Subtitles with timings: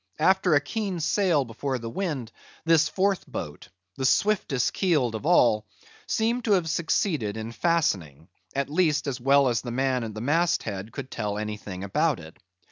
[0.17, 2.31] After a keen sail before the wind,
[2.65, 9.47] this fourth boat—the swiftest keeled of all—seemed to have succeeded in fastening—at least, as well
[9.47, 12.35] as the man at the mast head could tell anything about it.